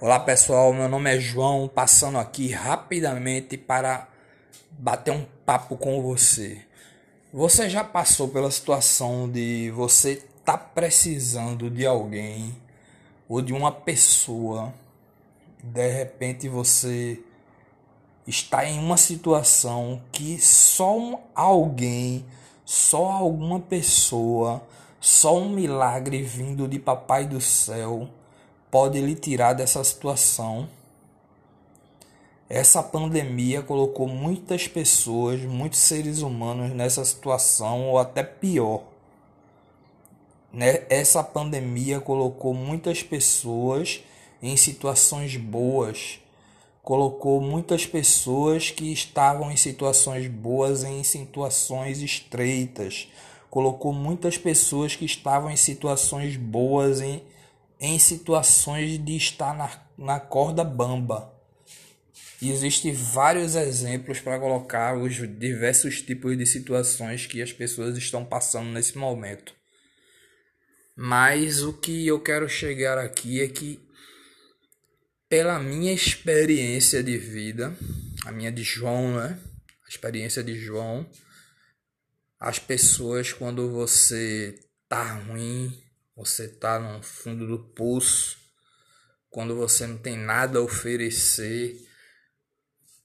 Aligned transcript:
Olá 0.00 0.20
pessoal, 0.20 0.72
meu 0.72 0.88
nome 0.88 1.12
é 1.12 1.18
João, 1.18 1.66
passando 1.66 2.18
aqui 2.18 2.52
rapidamente 2.52 3.56
para 3.56 4.06
bater 4.70 5.10
um 5.10 5.26
papo 5.44 5.76
com 5.76 6.00
você. 6.00 6.62
Você 7.32 7.68
já 7.68 7.82
passou 7.82 8.28
pela 8.28 8.48
situação 8.48 9.28
de 9.28 9.72
você 9.72 10.22
tá 10.44 10.56
precisando 10.56 11.68
de 11.68 11.84
alguém 11.84 12.56
ou 13.28 13.42
de 13.42 13.52
uma 13.52 13.72
pessoa, 13.72 14.72
de 15.64 15.88
repente 15.88 16.48
você 16.48 17.20
está 18.24 18.64
em 18.64 18.78
uma 18.78 18.96
situação 18.96 20.00
que 20.12 20.38
só 20.38 20.96
um 20.96 21.18
alguém, 21.34 22.24
só 22.64 23.10
alguma 23.10 23.58
pessoa, 23.58 24.62
só 25.00 25.36
um 25.36 25.48
milagre 25.48 26.22
vindo 26.22 26.68
de 26.68 26.78
papai 26.78 27.26
do 27.26 27.40
céu 27.40 28.08
pode 28.70 29.00
lhe 29.00 29.14
tirar 29.14 29.52
dessa 29.52 29.82
situação. 29.82 30.68
Essa 32.48 32.82
pandemia 32.82 33.60
colocou 33.60 34.08
muitas 34.08 34.66
pessoas, 34.66 35.40
muitos 35.42 35.80
seres 35.80 36.22
humanos 36.22 36.70
nessa 36.72 37.04
situação, 37.04 37.90
ou 37.90 37.98
até 37.98 38.22
pior. 38.22 38.82
Né? 40.52 40.82
Essa 40.88 41.22
pandemia 41.22 42.00
colocou 42.00 42.54
muitas 42.54 43.02
pessoas 43.02 44.00
em 44.42 44.56
situações 44.56 45.36
boas, 45.36 46.20
colocou 46.82 47.38
muitas 47.38 47.84
pessoas 47.84 48.70
que 48.70 48.92
estavam 48.92 49.50
em 49.50 49.56
situações 49.56 50.26
boas 50.26 50.84
em 50.84 51.02
situações 51.02 52.00
estreitas, 52.00 53.08
colocou 53.50 53.92
muitas 53.92 54.38
pessoas 54.38 54.96
que 54.96 55.04
estavam 55.04 55.50
em 55.50 55.56
situações 55.56 56.36
boas 56.36 57.02
em 57.02 57.22
em 57.80 57.98
situações 57.98 59.02
de 59.04 59.16
estar 59.16 59.54
na, 59.56 59.70
na 59.96 60.20
corda 60.20 60.64
bamba. 60.64 61.32
E 62.40 62.50
existem 62.50 62.92
vários 62.92 63.56
exemplos 63.56 64.20
para 64.20 64.38
colocar 64.38 64.96
os 64.96 65.14
diversos 65.38 66.00
tipos 66.00 66.36
de 66.38 66.46
situações 66.46 67.26
que 67.26 67.42
as 67.42 67.52
pessoas 67.52 67.96
estão 67.96 68.24
passando 68.24 68.70
nesse 68.70 68.96
momento. 68.96 69.54
Mas 70.96 71.62
o 71.62 71.72
que 71.72 72.06
eu 72.06 72.20
quero 72.20 72.48
chegar 72.48 72.98
aqui 72.98 73.40
é 73.40 73.48
que, 73.48 73.80
pela 75.28 75.58
minha 75.58 75.92
experiência 75.92 77.02
de 77.02 77.16
vida, 77.16 77.76
a 78.24 78.32
minha 78.32 78.50
de 78.50 78.62
João, 78.62 79.16
né? 79.16 79.38
A 79.84 79.88
experiência 79.88 80.42
de 80.42 80.58
João, 80.58 81.08
as 82.38 82.58
pessoas, 82.58 83.32
quando 83.32 83.70
você 83.70 84.58
tá 84.88 85.14
ruim, 85.14 85.76
você 86.18 86.46
está 86.46 86.80
no 86.80 87.00
fundo 87.00 87.46
do 87.46 87.60
poço, 87.60 88.36
quando 89.30 89.54
você 89.54 89.86
não 89.86 89.96
tem 89.96 90.16
nada 90.16 90.58
a 90.58 90.62
oferecer, 90.62 91.76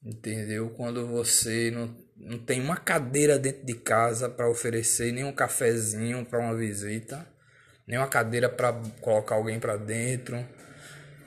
entendeu? 0.03 0.71
Quando 0.71 1.05
você 1.05 1.69
não, 1.69 1.95
não 2.17 2.39
tem 2.39 2.59
uma 2.59 2.75
cadeira 2.75 3.37
dentro 3.37 3.63
de 3.67 3.75
casa 3.75 4.27
para 4.27 4.49
oferecer, 4.49 5.11
nem 5.11 5.23
um 5.23 5.31
cafezinho 5.31 6.25
para 6.25 6.39
uma 6.39 6.55
visita, 6.55 7.27
nem 7.85 7.99
uma 7.99 8.07
cadeira 8.07 8.49
para 8.49 8.73
colocar 8.99 9.35
alguém 9.35 9.59
para 9.59 9.77
dentro. 9.77 10.43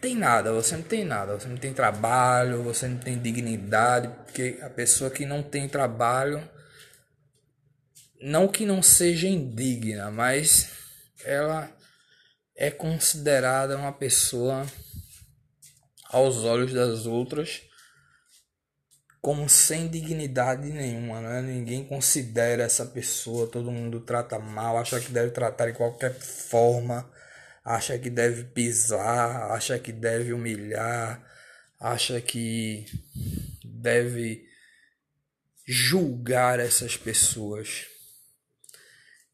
Tem 0.01 0.17
nada, 0.17 0.53
você 0.53 0.75
não 0.77 0.83
tem 0.83 1.05
nada, 1.05 1.39
você 1.39 1.47
não 1.47 1.57
tem 1.57 1.73
trabalho, 1.73 2.65
você 2.65 2.89
não 2.89 2.99
tem 2.99 3.17
dignidade, 3.17 4.09
porque 4.25 4.59
a 4.61 4.69
pessoa 4.69 5.09
que 5.09 5.25
não 5.25 5.41
tem 5.41 5.69
trabalho, 5.69 6.43
não 8.21 8.49
que 8.49 8.67
não 8.67 8.83
seja 8.83 9.29
indigna, 9.29 10.11
mas 10.11 10.71
ela 11.25 11.76
é 12.57 12.71
considerada 12.71 13.77
uma 13.77 13.93
pessoa 13.93 14.67
aos 16.11 16.45
olhos 16.45 16.73
das 16.73 17.07
outras 17.07 17.63
como 19.27 19.49
sem 19.49 19.89
dignidade 19.89 20.69
nenhuma, 20.71 21.21
né? 21.21 21.43
Ninguém 21.43 21.85
considera 21.85 22.63
essa 22.63 22.87
pessoa, 22.87 23.51
todo 23.51 23.73
mundo 23.73 24.01
trata 24.01 24.39
mal, 24.39 24.79
acha 24.79 25.01
que 25.01 25.11
deve 25.11 25.33
tratar 25.33 25.67
de 25.67 25.73
qualquer 25.73 26.15
forma, 26.15 27.11
acha 27.65 27.99
que 27.99 28.09
deve 28.09 28.45
pisar, 28.45 29.51
acha 29.51 29.77
que 29.81 29.91
deve 29.91 30.33
humilhar, 30.33 31.21
acha 31.81 32.21
que 32.21 32.87
deve 33.65 34.47
julgar 35.67 36.61
essas 36.61 36.97
pessoas. 36.97 37.87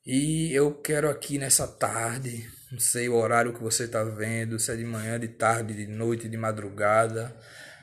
E 0.07 0.55
eu 0.55 0.75
quero 0.81 1.11
aqui 1.11 1.37
nessa 1.37 1.69
tarde 1.69 2.51
não 2.73 2.81
sei 2.81 3.07
o 3.07 3.17
horário 3.17 3.53
que 3.53 3.63
você 3.63 3.85
está 3.85 4.03
vendo, 4.03 4.59
se 4.59 4.73
é 4.73 4.77
de 4.77 4.85
manhã, 4.85 5.21
de 5.21 5.29
tarde, 5.29 5.75
de 5.75 5.87
noite, 5.87 6.27
de 6.27 6.39
madrugada. 6.39 7.37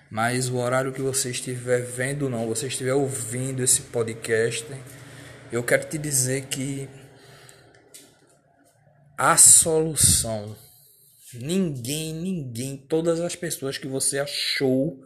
Mas 0.09 0.49
o 0.49 0.57
horário 0.57 0.91
que 0.91 0.99
você 1.01 1.29
estiver 1.29 1.83
vendo, 1.83 2.27
não, 2.27 2.47
você 2.47 2.65
estiver 2.65 2.95
ouvindo 2.95 3.61
esse 3.61 3.81
podcast, 3.83 4.65
eu 5.51 5.63
quero 5.63 5.87
te 5.87 5.99
dizer 5.99 6.47
que 6.47 6.89
a 9.15 9.37
solução, 9.37 10.57
ninguém, 11.35 12.11
ninguém, 12.11 12.75
todas 12.75 13.19
as 13.19 13.35
pessoas 13.35 13.77
que 13.77 13.87
você 13.87 14.17
achou 14.17 14.99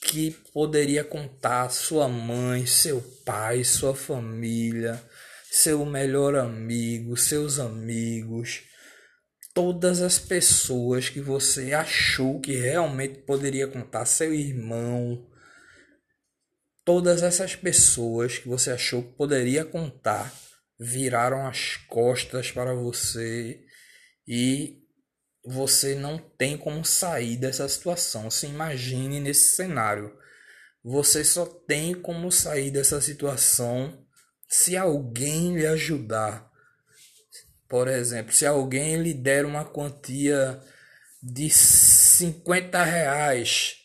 que 0.00 0.30
poderia 0.52 1.02
contar, 1.02 1.68
sua 1.70 2.08
mãe, 2.08 2.64
seu 2.64 3.02
pai, 3.24 3.64
sua 3.64 3.92
família, 3.92 5.02
seu 5.56 5.86
melhor 5.86 6.36
amigo, 6.36 7.16
seus 7.16 7.58
amigos, 7.58 8.62
todas 9.54 10.02
as 10.02 10.18
pessoas 10.18 11.08
que 11.08 11.18
você 11.18 11.72
achou 11.72 12.38
que 12.40 12.54
realmente 12.54 13.20
poderia 13.20 13.66
contar, 13.66 14.04
seu 14.04 14.34
irmão, 14.34 15.26
todas 16.84 17.22
essas 17.22 17.56
pessoas 17.56 18.36
que 18.36 18.46
você 18.46 18.70
achou 18.70 19.02
que 19.02 19.16
poderia 19.16 19.64
contar, 19.64 20.30
viraram 20.78 21.46
as 21.46 21.76
costas 21.88 22.50
para 22.50 22.74
você 22.74 23.58
e 24.28 24.82
você 25.42 25.94
não 25.94 26.18
tem 26.18 26.58
como 26.58 26.84
sair 26.84 27.38
dessa 27.38 27.66
situação. 27.66 28.30
Se 28.30 28.46
imagine 28.46 29.20
nesse 29.20 29.56
cenário. 29.56 30.14
Você 30.84 31.24
só 31.24 31.46
tem 31.46 31.94
como 31.94 32.30
sair 32.30 32.70
dessa 32.70 33.00
situação 33.00 34.05
se 34.48 34.76
alguém 34.76 35.56
lhe 35.56 35.66
ajudar, 35.66 36.50
por 37.68 37.88
exemplo, 37.88 38.32
se 38.32 38.46
alguém 38.46 38.96
lhe 39.02 39.12
der 39.12 39.44
uma 39.44 39.64
quantia 39.64 40.60
de 41.22 41.50
50 41.50 42.82
reais 42.84 43.76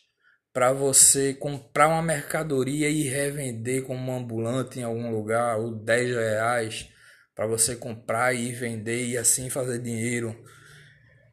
para 0.52 0.72
você 0.72 1.34
comprar 1.34 1.88
uma 1.88 2.02
mercadoria 2.02 2.88
e 2.88 3.08
revender 3.08 3.82
como 3.82 4.12
ambulante 4.12 4.78
em 4.78 4.82
algum 4.82 5.10
lugar, 5.10 5.58
ou 5.58 5.74
10 5.74 6.14
reais 6.14 6.88
para 7.34 7.46
você 7.46 7.74
comprar 7.74 8.34
e 8.34 8.52
vender 8.52 9.06
e 9.06 9.16
assim 9.16 9.48
fazer 9.48 9.80
dinheiro. 9.80 10.36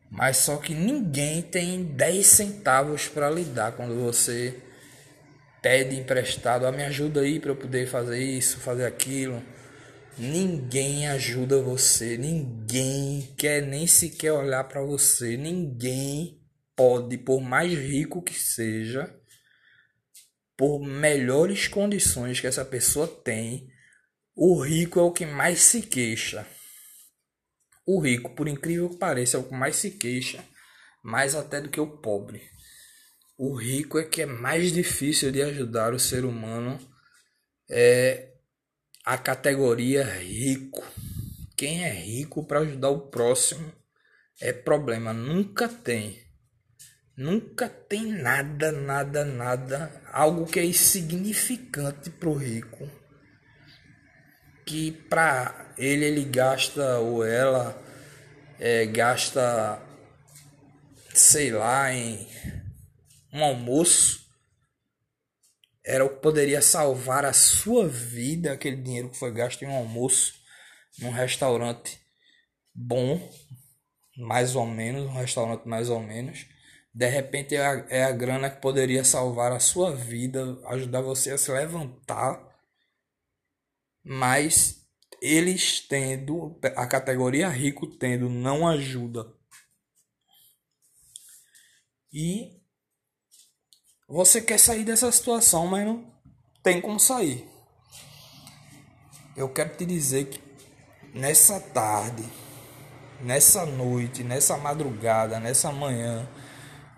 Mas 0.09 0.37
só 0.37 0.57
que 0.57 0.73
ninguém 0.73 1.41
tem 1.41 1.83
10 1.83 2.25
centavos 2.25 3.07
para 3.07 3.29
lhe 3.29 3.43
dar 3.43 3.73
quando 3.73 3.93
você 3.95 4.57
pede 5.61 5.95
emprestado, 5.95 6.65
ah, 6.65 6.71
me 6.71 6.83
ajuda 6.83 7.21
aí 7.21 7.39
para 7.39 7.51
eu 7.51 7.55
poder 7.55 7.87
fazer 7.87 8.19
isso, 8.19 8.59
fazer 8.59 8.85
aquilo. 8.85 9.41
Ninguém 10.17 11.07
ajuda 11.07 11.61
você, 11.61 12.17
ninguém 12.17 13.33
quer 13.37 13.61
nem 13.61 13.87
sequer 13.87 14.33
olhar 14.33 14.63
para 14.65 14.81
você, 14.81 15.37
ninguém 15.37 16.41
pode, 16.75 17.17
por 17.17 17.41
mais 17.41 17.71
rico 17.73 18.21
que 18.21 18.33
seja, 18.33 19.15
por 20.57 20.81
melhores 20.81 21.69
condições 21.69 22.39
que 22.41 22.47
essa 22.47 22.65
pessoa 22.65 23.07
tem, 23.07 23.69
o 24.35 24.61
rico 24.61 24.99
é 24.99 25.03
o 25.03 25.11
que 25.11 25.25
mais 25.25 25.61
se 25.61 25.81
queixa. 25.81 26.45
O 27.85 27.99
rico, 28.01 28.35
por 28.35 28.47
incrível 28.47 28.89
que 28.89 28.97
pareça, 28.97 29.37
é 29.37 29.39
o 29.39 29.43
que 29.43 29.53
mais 29.53 29.77
se 29.77 29.91
queixa, 29.91 30.43
mais 31.03 31.33
até 31.33 31.61
do 31.61 31.69
que 31.69 31.79
o 31.79 31.97
pobre. 31.97 32.41
O 33.41 33.55
rico 33.55 33.97
é 33.97 34.03
que 34.03 34.23
é 34.23 34.25
mais 34.25 34.69
difícil 34.69 35.31
de 35.31 35.41
ajudar 35.41 35.93
o 35.93 35.99
ser 35.99 36.25
humano. 36.25 36.77
É 37.69 38.33
a 39.05 39.17
categoria 39.17 40.03
rico. 40.03 40.85
Quem 41.55 41.85
é 41.85 41.89
rico 41.89 42.45
para 42.45 42.59
ajudar 42.59 42.89
o 42.89 43.07
próximo 43.07 43.71
é 44.41 44.51
problema. 44.51 45.13
Nunca 45.13 45.69
tem. 45.69 46.21
Nunca 47.15 47.69
tem 47.69 48.11
nada, 48.11 48.73
nada, 48.73 49.23
nada. 49.23 50.01
Algo 50.11 50.45
que 50.45 50.59
é 50.59 50.65
insignificante 50.65 52.09
para 52.09 52.27
o 52.27 52.35
rico. 52.35 52.91
Que 54.65 54.91
para 54.91 55.73
ele 55.77 56.03
ele 56.03 56.25
gasta 56.25 56.97
ou 56.97 57.23
ela 57.23 57.81
é, 58.59 58.85
gasta, 58.85 59.81
sei 61.13 61.51
lá, 61.51 61.93
em 61.93 62.27
um 63.33 63.43
almoço 63.43 64.27
era 65.85 66.05
o 66.05 66.09
que 66.09 66.21
poderia 66.21 66.61
salvar 66.61 67.25
a 67.25 67.33
sua 67.33 67.87
vida, 67.87 68.51
aquele 68.51 68.75
dinheiro 68.75 69.09
que 69.09 69.17
foi 69.17 69.31
gasto 69.31 69.63
em 69.63 69.67
um 69.67 69.75
almoço 69.75 70.33
num 70.99 71.11
restaurante 71.11 71.99
bom, 72.73 73.31
mais 74.17 74.55
ou 74.55 74.65
menos, 74.65 75.05
um 75.05 75.13
restaurante 75.13 75.65
mais 75.67 75.89
ou 75.89 75.99
menos, 75.99 76.45
De 76.93 77.07
repente 77.07 77.55
é 77.55 77.65
a, 77.65 77.85
é 77.89 78.03
a 78.03 78.11
grana 78.11 78.49
que 78.49 78.61
poderia 78.61 79.03
salvar 79.03 79.51
a 79.51 79.59
sua 79.59 79.95
vida, 79.95 80.59
ajudar 80.67 81.01
você 81.01 81.31
a 81.31 81.37
se 81.37 81.51
levantar. 81.51 82.39
Mas 84.03 84.85
eles 85.21 85.81
tendo, 85.87 86.59
a 86.75 86.87
categoria 86.87 87.47
rico 87.49 87.87
tendo, 87.87 88.29
não 88.29 88.67
ajuda. 88.67 89.31
E 92.11 92.58
você 94.09 94.41
quer 94.41 94.57
sair 94.57 94.83
dessa 94.83 95.11
situação, 95.11 95.67
mas 95.67 95.85
não 95.85 96.03
tem 96.63 96.81
como 96.81 96.99
sair. 96.99 97.47
Eu 99.37 99.47
quero 99.49 99.77
te 99.77 99.85
dizer 99.85 100.25
que 100.25 100.41
nessa 101.13 101.59
tarde, 101.59 102.23
nessa 103.21 103.65
noite, 103.65 104.23
nessa 104.23 104.57
madrugada, 104.57 105.39
nessa 105.39 105.71
manhã, 105.71 106.27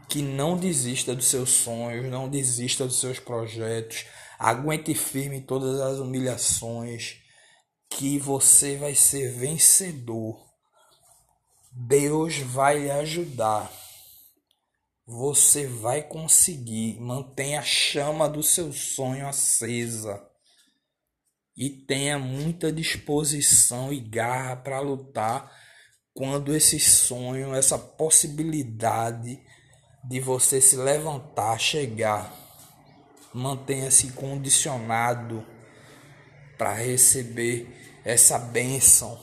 que 0.08 0.22
não 0.22 0.58
desista 0.58 1.13
dos 1.13 1.28
seus 1.28 1.50
sonhos, 1.50 2.10
não 2.10 2.30
desista 2.30 2.86
dos 2.86 3.00
seus 3.00 3.19
projetos, 3.19 4.06
aguente 4.40 4.94
firme 4.96 5.42
todas 5.42 5.80
as 5.81 6.00
humilhações, 6.00 7.18
que 7.90 8.18
você 8.18 8.78
vai 8.78 8.96
ser 8.96 9.34
vencedor. 9.34 10.40
Deus 11.72 12.38
vai 12.40 12.80
lhe 12.80 12.92
ajudar. 12.92 13.72
Você 15.12 15.68
vai 15.68 16.02
conseguir. 16.02 16.98
Mantenha 17.02 17.60
a 17.60 17.63
chama 17.63 18.30
do 18.30 18.42
seu 18.42 18.72
sonho 18.72 19.28
acesa. 19.28 20.25
E 21.54 21.69
tenha 21.69 22.18
muita 22.18 22.72
disposição 22.72 23.92
e 23.92 24.00
garra 24.00 24.56
para 24.56 24.80
lutar 24.80 25.52
quando 26.13 26.56
esse 26.56 26.80
sonho, 26.80 27.54
essa 27.54 27.78
possibilidade 27.78 29.38
de 30.08 30.19
você 30.22 30.62
se 30.62 30.78
levantar, 30.78 31.60
chegar. 31.60 32.34
Mantenha-se 33.34 34.14
condicionado 34.14 35.46
para 36.57 36.74
receber 36.74 38.02
essa 38.06 38.40
bênção. 38.40 39.19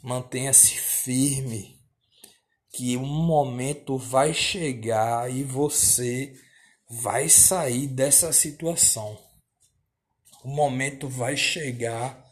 Mantenha-se 0.00 0.76
firme, 0.76 1.81
que 2.72 2.96
um 2.96 3.06
momento 3.06 3.98
vai 3.98 4.32
chegar 4.32 5.30
e 5.30 5.42
você 5.42 6.34
vai 6.88 7.28
sair 7.28 7.86
dessa 7.86 8.32
situação. 8.32 9.18
O 10.42 10.48
momento 10.48 11.08
vai 11.08 11.36
chegar 11.36 12.24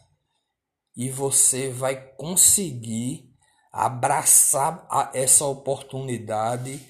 e 0.95 1.09
você 1.09 1.69
vai 1.69 1.95
conseguir 2.15 3.31
abraçar 3.71 4.85
essa 5.13 5.45
oportunidade 5.45 6.85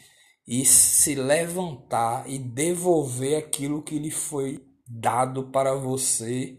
e 0.47 0.65
se 0.65 1.13
levantar 1.13 2.27
e 2.27 2.39
devolver 2.39 3.37
aquilo 3.37 3.83
que 3.83 3.99
lhe 3.99 4.09
foi 4.09 4.65
dado 4.87 5.51
para 5.51 5.75
você 5.75 6.57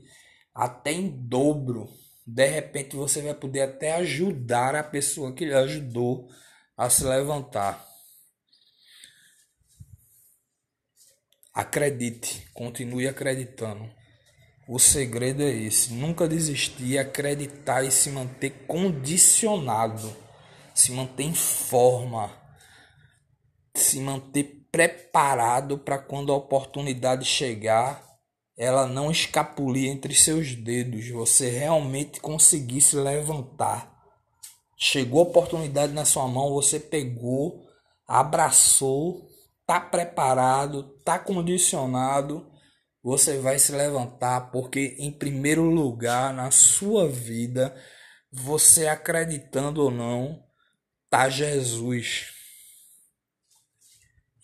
até 0.54 0.92
em 0.92 1.08
dobro. 1.08 1.88
De 2.24 2.46
repente 2.46 2.94
você 2.94 3.20
vai 3.20 3.34
poder 3.34 3.62
até 3.62 3.94
ajudar 3.94 4.76
a 4.76 4.84
pessoa 4.84 5.34
que 5.34 5.44
lhe 5.44 5.54
ajudou 5.54 6.28
a 6.82 6.90
se 6.90 7.04
levantar. 7.04 7.86
Acredite, 11.54 12.48
continue 12.52 13.06
acreditando. 13.06 13.88
O 14.66 14.80
segredo 14.80 15.44
é 15.44 15.50
esse: 15.50 15.92
nunca 15.92 16.26
desistir, 16.26 16.98
acreditar 16.98 17.84
e 17.84 17.92
se 17.92 18.10
manter 18.10 18.66
condicionado, 18.66 20.12
se 20.74 20.90
manter 20.90 21.22
em 21.22 21.34
forma, 21.34 22.36
se 23.76 24.00
manter 24.00 24.66
preparado 24.72 25.78
para 25.78 25.98
quando 25.98 26.32
a 26.32 26.36
oportunidade 26.36 27.24
chegar, 27.24 28.02
ela 28.56 28.88
não 28.88 29.08
escapulir 29.08 29.88
entre 29.88 30.16
seus 30.16 30.56
dedos, 30.56 31.08
você 31.10 31.48
realmente 31.48 32.18
conseguir 32.18 32.80
se 32.80 32.96
levantar. 32.96 33.91
Chegou 34.84 35.20
a 35.20 35.24
oportunidade 35.24 35.92
na 35.92 36.04
sua 36.04 36.26
mão, 36.26 36.52
você 36.52 36.80
pegou, 36.80 37.64
abraçou, 38.06 39.28
tá 39.64 39.78
preparado, 39.80 40.82
tá 41.04 41.18
condicionado 41.18 42.50
você 43.02 43.38
vai 43.38 43.58
se 43.58 43.72
levantar 43.72 44.52
porque, 44.52 44.94
em 44.98 45.10
primeiro 45.10 45.64
lugar, 45.64 46.32
na 46.32 46.52
sua 46.52 47.08
vida, 47.08 47.74
você 48.30 48.86
acreditando 48.86 49.82
ou 49.82 49.90
não, 49.90 50.40
tá 51.10 51.28
Jesus. 51.28 52.28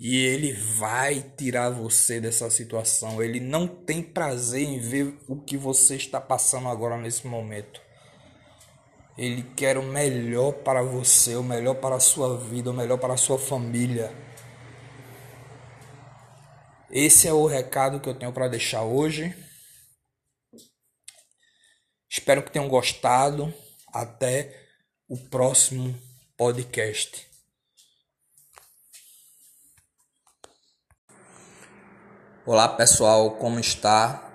E 0.00 0.16
ele 0.16 0.52
vai 0.52 1.22
tirar 1.36 1.70
você 1.70 2.20
dessa 2.20 2.50
situação. 2.50 3.22
Ele 3.22 3.38
não 3.38 3.68
tem 3.68 4.02
prazer 4.02 4.62
em 4.62 4.80
ver 4.80 5.16
o 5.28 5.40
que 5.40 5.56
você 5.56 5.94
está 5.94 6.20
passando 6.20 6.68
agora 6.68 6.96
nesse 6.96 7.28
momento. 7.28 7.80
Ele 9.18 9.42
quer 9.56 9.76
o 9.76 9.82
melhor 9.82 10.52
para 10.52 10.80
você, 10.80 11.34
o 11.34 11.42
melhor 11.42 11.74
para 11.74 11.96
a 11.96 12.00
sua 12.00 12.38
vida, 12.38 12.70
o 12.70 12.72
melhor 12.72 12.98
para 12.98 13.14
a 13.14 13.16
sua 13.16 13.36
família. 13.36 14.14
Esse 16.88 17.26
é 17.26 17.32
o 17.32 17.44
recado 17.44 17.98
que 17.98 18.08
eu 18.08 18.14
tenho 18.14 18.32
para 18.32 18.46
deixar 18.46 18.84
hoje. 18.84 19.34
Espero 22.08 22.44
que 22.44 22.52
tenham 22.52 22.68
gostado. 22.68 23.52
Até 23.92 24.68
o 25.08 25.16
próximo 25.16 25.98
podcast. 26.36 27.26
Olá 32.46 32.68
pessoal, 32.68 33.32
como 33.32 33.58
está? 33.58 34.32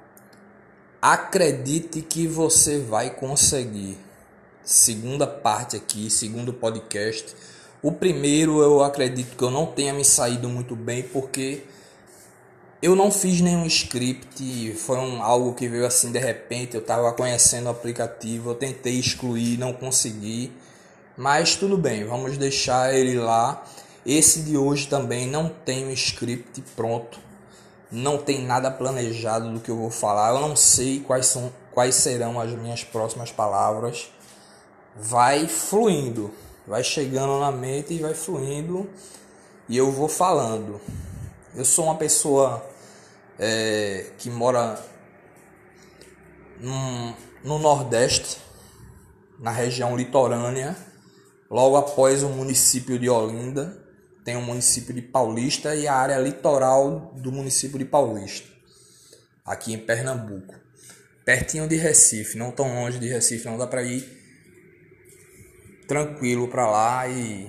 Acredite 1.01 2.01
que 2.01 2.27
você 2.27 2.79
vai 2.79 3.15
conseguir. 3.15 4.12
Segunda 4.63 5.27
parte 5.27 5.75
aqui, 5.75 6.09
segundo 6.09 6.53
podcast. 6.53 7.35
O 7.81 7.91
primeiro 7.91 8.61
eu 8.61 8.81
acredito 8.81 9.35
que 9.35 9.43
eu 9.43 9.51
não 9.51 9.65
tenha 9.65 9.93
me 9.93 10.05
saído 10.05 10.47
muito 10.47 10.73
bem 10.73 11.03
porque 11.03 11.65
eu 12.81 12.95
não 12.95 13.11
fiz 13.11 13.41
nenhum 13.41 13.65
script, 13.65 14.73
foi 14.75 14.97
um, 14.99 15.21
algo 15.21 15.53
que 15.53 15.67
veio 15.67 15.85
assim 15.85 16.13
de 16.13 16.19
repente. 16.19 16.75
Eu 16.75 16.79
estava 16.79 17.11
conhecendo 17.11 17.65
o 17.65 17.71
aplicativo, 17.71 18.51
eu 18.51 18.55
tentei 18.55 18.93
excluir, 18.93 19.57
não 19.57 19.73
consegui. 19.73 20.49
Mas 21.17 21.57
tudo 21.57 21.77
bem, 21.77 22.05
vamos 22.05 22.37
deixar 22.37 22.93
ele 22.93 23.19
lá. 23.19 23.65
Esse 24.05 24.43
de 24.43 24.55
hoje 24.55 24.87
também 24.87 25.27
não 25.27 25.49
tem 25.49 25.87
um 25.87 25.91
script 25.91 26.63
pronto, 26.73 27.19
não 27.91 28.17
tem 28.17 28.41
nada 28.41 28.71
planejado 28.71 29.51
do 29.51 29.59
que 29.59 29.69
eu 29.69 29.75
vou 29.75 29.91
falar. 29.91 30.29
Eu 30.29 30.39
não 30.39 30.55
sei 30.55 31.01
quais, 31.01 31.25
são, 31.25 31.51
quais 31.69 31.95
serão 31.95 32.39
as 32.39 32.51
minhas 32.51 32.81
próximas 32.81 33.29
palavras. 33.29 34.09
Vai 34.95 35.47
fluindo, 35.47 36.33
vai 36.67 36.83
chegando 36.83 37.39
na 37.39 37.51
mente 37.51 37.93
e 37.93 37.99
vai 37.99 38.13
fluindo 38.13 38.89
e 39.67 39.77
eu 39.77 39.91
vou 39.91 40.07
falando. 40.07 40.79
Eu 41.55 41.65
sou 41.65 41.85
uma 41.85 41.95
pessoa 41.95 42.63
é, 43.39 44.11
que 44.17 44.29
mora 44.29 44.79
num, 46.59 47.13
no 47.43 47.59
Nordeste, 47.59 48.37
na 49.39 49.51
região 49.51 49.95
litorânea, 49.95 50.75
logo 51.49 51.75
após 51.75 52.23
o 52.23 52.29
município 52.29 52.97
de 52.97 53.09
Olinda, 53.09 53.81
tem 54.23 54.37
o 54.37 54.41
município 54.41 54.93
de 54.93 55.01
Paulista 55.01 55.75
e 55.75 55.87
a 55.87 55.95
área 55.95 56.17
litoral 56.17 57.13
do 57.17 57.31
município 57.31 57.77
de 57.77 57.85
Paulista, 57.85 58.47
aqui 59.45 59.73
em 59.73 59.77
Pernambuco. 59.77 60.55
Pertinho 61.25 61.67
de 61.67 61.75
Recife, 61.75 62.37
não 62.37 62.51
tão 62.51 62.73
longe 62.75 62.99
de 62.99 63.07
Recife, 63.07 63.45
não 63.45 63.57
dá 63.57 63.67
para 63.67 63.83
ir 63.83 64.22
tranquilo 65.93 66.47
para 66.47 66.69
lá 66.69 67.07
e 67.07 67.47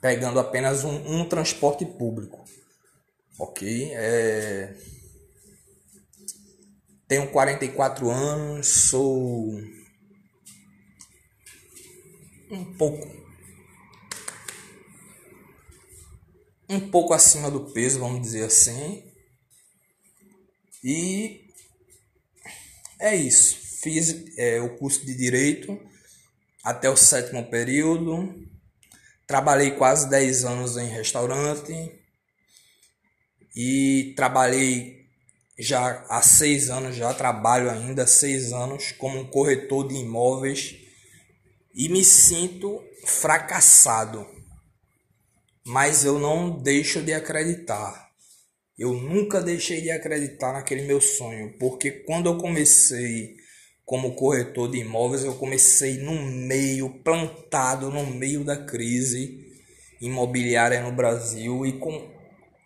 pegando 0.00 0.38
apenas 0.38 0.84
um, 0.84 1.20
um 1.20 1.28
transporte 1.28 1.86
público 1.86 2.44
ok? 3.38 3.92
É... 3.94 4.74
Tenho 7.06 7.30
44 7.30 8.10
anos, 8.10 8.66
sou 8.66 9.54
um 12.50 12.64
pouco 12.76 13.18
um 16.70 16.90
pouco 16.90 17.14
acima 17.14 17.50
do 17.50 17.72
peso, 17.72 18.00
vamos 18.00 18.20
dizer 18.20 18.44
assim. 18.44 19.02
E 20.84 21.48
é 23.00 23.16
isso. 23.16 23.56
Fiz 23.80 24.36
é, 24.36 24.60
o 24.60 24.76
curso 24.76 25.06
de 25.06 25.14
direito 25.14 25.80
até 26.68 26.90
o 26.90 26.96
sétimo 26.96 27.48
período. 27.48 28.46
Trabalhei 29.26 29.70
quase 29.70 30.08
10 30.10 30.44
anos 30.44 30.76
em 30.76 30.86
restaurante 30.86 31.72
e 33.56 34.12
trabalhei 34.14 35.06
já 35.58 36.04
há 36.10 36.20
seis 36.20 36.68
anos, 36.68 36.94
já 36.94 37.12
trabalho 37.14 37.70
ainda 37.70 38.06
seis 38.06 38.52
anos 38.52 38.92
como 38.92 39.18
um 39.18 39.30
corretor 39.30 39.88
de 39.88 39.94
imóveis 39.94 40.76
e 41.74 41.88
me 41.88 42.04
sinto 42.04 42.84
fracassado. 43.06 44.26
mas 45.64 46.04
eu 46.04 46.18
não 46.18 46.50
deixo 46.62 47.02
de 47.02 47.12
acreditar. 47.12 48.08
Eu 48.78 48.94
nunca 48.94 49.40
deixei 49.40 49.80
de 49.82 49.90
acreditar 49.90 50.52
naquele 50.52 50.82
meu 50.82 51.00
sonho, 51.00 51.58
porque 51.58 51.90
quando 51.90 52.26
eu 52.26 52.38
comecei 52.38 53.36
como 53.88 54.14
corretor 54.14 54.70
de 54.70 54.80
imóveis, 54.80 55.24
eu 55.24 55.34
comecei 55.36 55.96
no 55.96 56.12
meio, 56.12 56.90
plantado 57.02 57.90
no 57.90 58.04
meio 58.04 58.44
da 58.44 58.54
crise 58.54 59.50
imobiliária 59.98 60.82
no 60.82 60.92
Brasil 60.92 61.64
e 61.64 61.78
com 61.78 62.06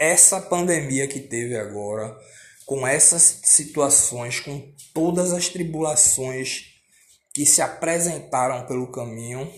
essa 0.01 0.41
pandemia 0.41 1.07
que 1.07 1.21
teve 1.21 1.57
agora, 1.57 2.19
com 2.67 2.85
essas 2.85 3.39
situações, 3.45 4.41
com 4.41 4.75
todas 4.93 5.33
as 5.33 5.49
tribulações 5.49 6.73
que 7.33 7.47
se 7.47 7.63
apresentaram 7.63 8.67
pelo 8.67 8.91
caminho, 8.91 9.49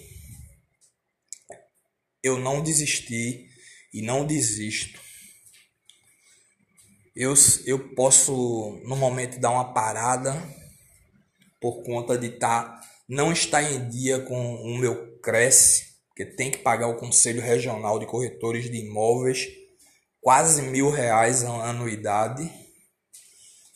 eu 2.23 2.39
não 2.39 2.63
desisti 2.63 3.49
e 3.91 4.03
não 4.03 4.27
desisto. 4.27 5.01
Eu, 7.17 7.33
eu 7.65 7.95
posso, 7.95 8.83
no 8.85 8.97
momento, 8.97 9.41
dar 9.41 9.49
uma 9.49 9.73
parada 9.73 10.63
por 11.65 11.83
conta 11.83 12.19
de 12.19 12.29
tá, 12.29 12.79
não 13.09 13.33
estar 13.33 13.63
em 13.63 13.89
dia 13.89 14.21
com 14.21 14.57
o 14.57 14.77
meu 14.77 15.19
Cresce, 15.21 15.95
que 16.15 16.27
tem 16.27 16.51
que 16.51 16.59
pagar 16.59 16.89
o 16.89 16.99
Conselho 16.99 17.41
Regional 17.41 17.99
de 17.99 18.05
Corretores 18.05 18.71
de 18.71 18.77
Imóveis, 18.77 19.49
quase 20.21 20.61
mil 20.61 20.91
reais 20.91 21.43
a 21.43 21.71
anuidade, 21.71 22.53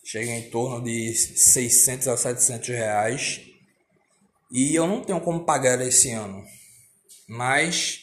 chega 0.04 0.30
em 0.32 0.50
torno 0.50 0.84
de 0.84 1.14
600 1.14 2.08
a 2.08 2.16
700 2.18 2.68
reais, 2.68 3.40
e 4.52 4.74
eu 4.74 4.86
não 4.86 5.00
tenho 5.02 5.22
como 5.22 5.46
pagar 5.46 5.80
esse 5.80 6.10
ano, 6.10 6.44
mas 7.26 8.00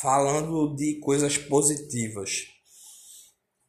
falando 0.00 0.74
de 0.74 0.98
coisas 0.98 1.38
positivas. 1.38 2.48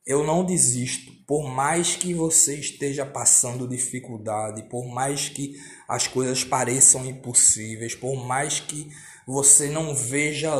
Eu 0.05 0.23
não 0.23 0.45
desisto, 0.45 1.11
por 1.25 1.49
mais 1.49 1.95
que 1.95 2.13
você 2.13 2.59
esteja 2.59 3.05
passando 3.05 3.67
dificuldade, 3.67 4.69
por 4.69 4.87
mais 4.87 5.29
que 5.29 5.59
as 5.87 6.07
coisas 6.07 6.43
pareçam 6.43 7.05
impossíveis, 7.05 7.95
por 7.95 8.15
mais 8.15 8.59
que 8.59 8.87
você 9.25 9.67
não 9.69 9.95
veja 9.95 10.53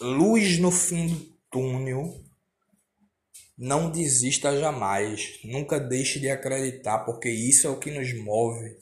luz 0.00 0.58
no 0.58 0.72
fim 0.72 1.06
do 1.06 1.20
túnel, 1.48 2.20
não 3.56 3.90
desista 3.90 4.58
jamais. 4.58 5.38
Nunca 5.44 5.78
deixe 5.78 6.18
de 6.18 6.28
acreditar, 6.28 6.98
porque 7.00 7.30
isso 7.30 7.66
é 7.66 7.70
o 7.70 7.78
que 7.78 7.90
nos 7.90 8.12
move. 8.12 8.76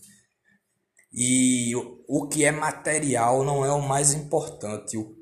E 1.13 1.73
o 2.09 2.27
que 2.27 2.45
é 2.45 2.51
material 2.51 3.45
não 3.45 3.65
é 3.65 3.71
o 3.71 3.87
mais 3.87 4.13
importante. 4.13 4.97
O 4.97 5.15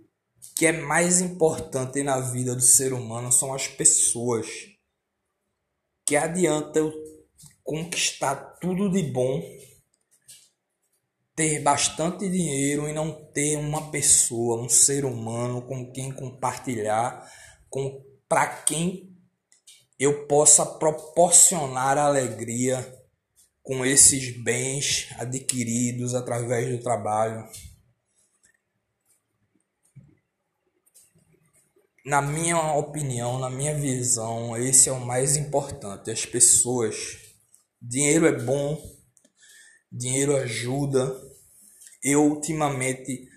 que 0.62 0.66
é 0.66 0.70
mais 0.70 1.20
importante 1.20 2.04
na 2.04 2.20
vida 2.20 2.54
do 2.54 2.60
ser 2.60 2.92
humano 2.92 3.32
são 3.32 3.52
as 3.52 3.66
pessoas. 3.66 4.46
Que 6.06 6.14
adianta 6.14 6.78
eu 6.78 6.92
conquistar 7.64 8.36
tudo 8.60 8.88
de 8.88 9.02
bom, 9.02 9.42
ter 11.34 11.60
bastante 11.64 12.30
dinheiro 12.30 12.88
e 12.88 12.92
não 12.92 13.12
ter 13.32 13.56
uma 13.56 13.90
pessoa, 13.90 14.62
um 14.62 14.68
ser 14.68 15.04
humano 15.04 15.62
com 15.62 15.90
quem 15.90 16.12
compartilhar, 16.12 17.28
com 17.68 18.00
para 18.28 18.46
quem 18.62 19.12
eu 19.98 20.28
possa 20.28 20.64
proporcionar 20.64 21.98
alegria 21.98 23.02
com 23.64 23.84
esses 23.84 24.40
bens 24.44 25.08
adquiridos 25.18 26.14
através 26.14 26.70
do 26.70 26.80
trabalho. 26.80 27.48
Na 32.04 32.20
minha 32.20 32.60
opinião, 32.72 33.38
na 33.38 33.48
minha 33.48 33.74
visão, 33.74 34.56
esse 34.56 34.88
é 34.88 34.92
o 34.92 35.00
mais 35.00 35.36
importante. 35.36 36.10
As 36.10 36.26
pessoas. 36.26 37.18
Dinheiro 37.80 38.26
é 38.26 38.32
bom, 38.32 38.80
dinheiro 39.90 40.36
ajuda. 40.36 41.16
Eu, 42.02 42.24
ultimamente, 42.24 43.28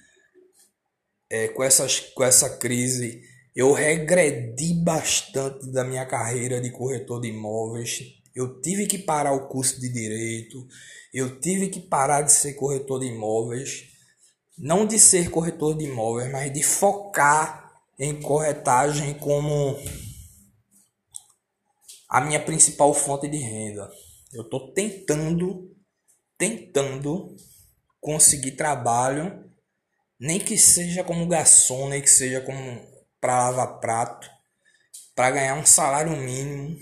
é, 1.30 1.48
com, 1.50 1.64
essas, 1.64 2.00
com 2.00 2.24
essa 2.24 2.58
crise, 2.58 3.22
eu 3.56 3.72
regredi 3.72 4.74
bastante 4.74 5.72
da 5.72 5.84
minha 5.84 6.06
carreira 6.06 6.60
de 6.60 6.72
corretor 6.72 7.22
de 7.22 7.28
imóveis. 7.28 8.02
Eu 8.36 8.62
tive 8.62 8.88
que 8.88 8.98
parar 8.98 9.34
o 9.34 9.48
curso 9.48 9.80
de 9.80 9.90
direito, 9.90 10.68
eu 11.14 11.40
tive 11.40 11.70
que 11.70 11.80
parar 11.80 12.24
de 12.24 12.32
ser 12.32 12.54
corretor 12.54 13.00
de 13.00 13.08
imóveis. 13.08 13.92
Não 14.58 14.86
de 14.88 14.98
ser 14.98 15.30
corretor 15.30 15.78
de 15.78 15.86
imóveis, 15.86 16.32
mas 16.32 16.52
de 16.52 16.64
focar 16.64 17.65
em 17.98 18.20
corretagem 18.22 19.14
como 19.16 19.78
a 22.10 22.22
minha 22.22 22.40
principal 22.40 22.94
fonte 22.94 23.28
de 23.28 23.38
renda. 23.38 23.90
Eu 24.34 24.44
estou 24.44 24.74
tentando, 24.74 25.74
tentando 26.38 27.36
conseguir 28.00 28.52
trabalho, 28.52 29.50
nem 30.20 30.40
que 30.40 30.58
seja 30.58 31.04
como 31.04 31.28
garçom, 31.28 31.90
nem 31.90 32.02
que 32.02 32.10
seja 32.10 32.42
como 32.42 32.82
para 33.20 33.50
lavar 33.50 33.80
prato, 33.80 34.30
para 35.16 35.32
ganhar 35.32 35.56
um 35.56 35.66
salário 35.66 36.16
mínimo, 36.16 36.78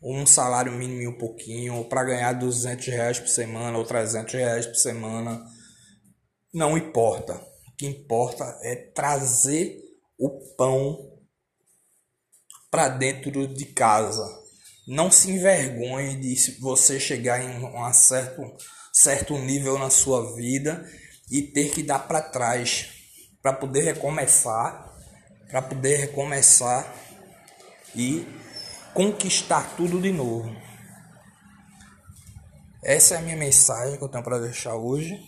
ou 0.00 0.14
um 0.14 0.26
salário 0.26 0.72
mínimo 0.72 1.02
e 1.02 1.08
um 1.08 1.18
pouquinho, 1.18 1.76
ou 1.76 1.84
para 1.84 2.04
ganhar 2.04 2.32
200 2.32 2.86
reais 2.86 3.18
por 3.18 3.28
semana, 3.28 3.76
ou 3.76 3.84
300 3.84 4.32
reais 4.32 4.66
por 4.66 4.76
semana. 4.76 5.44
Não 6.52 6.76
importa. 6.78 7.34
O 7.68 7.76
que 7.76 7.86
importa 7.86 8.44
é 8.62 8.76
trazer 8.76 9.81
o 10.22 10.54
pão 10.54 11.18
para 12.70 12.88
dentro 12.88 13.44
de 13.48 13.66
casa. 13.66 14.24
Não 14.86 15.10
se 15.10 15.32
envergonhe 15.32 16.14
de 16.14 16.60
você 16.60 17.00
chegar 17.00 17.42
em 17.42 17.64
um 17.64 17.92
certo, 17.92 18.40
certo 18.92 19.36
nível 19.36 19.78
na 19.80 19.90
sua 19.90 20.36
vida 20.36 20.88
e 21.28 21.42
ter 21.42 21.70
que 21.70 21.82
dar 21.82 22.06
para 22.06 22.22
trás 22.22 22.88
para 23.42 23.52
poder 23.52 23.82
recomeçar, 23.82 24.96
para 25.50 25.60
poder 25.60 25.96
recomeçar 25.96 26.94
e 27.96 28.24
conquistar 28.94 29.76
tudo 29.76 30.00
de 30.00 30.12
novo. 30.12 30.54
Essa 32.84 33.16
é 33.16 33.18
a 33.18 33.22
minha 33.22 33.36
mensagem 33.36 33.98
que 33.98 34.04
eu 34.04 34.08
tenho 34.08 34.22
para 34.22 34.38
deixar 34.38 34.76
hoje. 34.76 35.20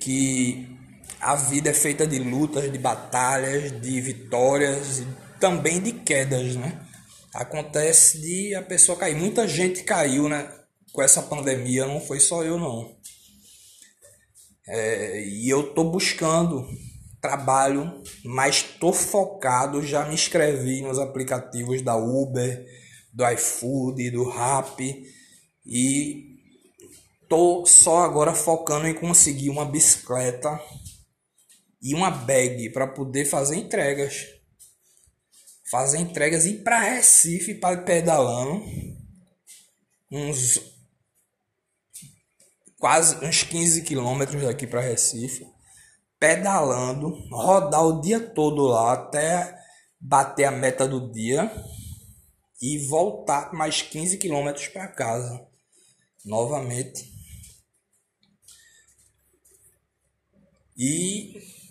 Que 0.00 0.81
a 1.22 1.36
vida 1.36 1.70
é 1.70 1.72
feita 1.74 2.04
de 2.04 2.18
lutas, 2.18 2.70
de 2.70 2.78
batalhas, 2.78 3.80
de 3.80 4.00
vitórias 4.00 4.98
e 4.98 5.06
também 5.38 5.80
de 5.80 5.92
quedas, 5.92 6.56
né? 6.56 6.84
Acontece 7.32 8.20
de 8.20 8.56
a 8.56 8.62
pessoa 8.62 8.98
cair. 8.98 9.14
Muita 9.14 9.46
gente 9.46 9.84
caiu, 9.84 10.28
né? 10.28 10.52
Com 10.92 11.00
essa 11.00 11.22
pandemia, 11.22 11.86
não 11.86 12.00
foi 12.00 12.18
só 12.18 12.42
eu, 12.42 12.58
não. 12.58 12.96
É, 14.66 15.24
e 15.24 15.48
eu 15.48 15.72
tô 15.72 15.84
buscando 15.84 16.68
trabalho, 17.20 18.02
mas 18.24 18.62
tô 18.62 18.92
focado, 18.92 19.80
já 19.80 20.04
me 20.04 20.14
inscrevi 20.14 20.82
nos 20.82 20.98
aplicativos 20.98 21.80
da 21.82 21.94
Uber, 21.94 22.66
do 23.12 23.24
iFood, 23.30 24.10
do 24.10 24.28
Rappi 24.28 25.04
e 25.64 26.32
tô 27.28 27.64
só 27.64 28.02
agora 28.02 28.34
focando 28.34 28.88
em 28.88 28.94
conseguir 28.94 29.50
uma 29.50 29.64
bicicleta 29.64 30.60
e 31.82 31.94
uma 31.94 32.10
bag 32.10 32.70
para 32.70 32.86
poder 32.86 33.24
fazer 33.24 33.56
entregas. 33.56 34.26
Fazer 35.70 35.98
entregas 35.98 36.46
e 36.46 36.50
ir 36.50 36.62
para 36.62 36.78
Recife 36.78 37.54
para 37.54 37.82
pedalando 37.82 38.62
uns 40.10 40.60
quase 42.78 43.24
uns 43.24 43.42
15 43.44 43.82
quilômetros 43.82 44.42
daqui 44.42 44.66
para 44.66 44.80
Recife, 44.80 45.46
pedalando, 46.18 47.10
rodar 47.30 47.86
o 47.86 48.00
dia 48.00 48.20
todo 48.20 48.62
lá 48.62 48.92
até 48.92 49.56
bater 50.00 50.44
a 50.44 50.50
meta 50.50 50.86
do 50.86 51.10
dia 51.10 51.50
e 52.60 52.78
voltar 52.86 53.52
mais 53.52 53.82
15 53.82 54.18
quilômetros 54.18 54.68
para 54.68 54.88
casa 54.88 55.46
novamente. 56.24 57.10
E 60.76 61.61